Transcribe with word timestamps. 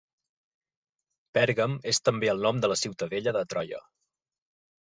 Pèrgam 1.37 1.77
és 1.93 2.01
també 2.09 2.31
el 2.33 2.43
nom 2.47 2.65
de 2.65 2.73
la 2.73 2.79
ciutadella 2.85 3.35
de 3.39 3.47
Troia. 3.53 3.83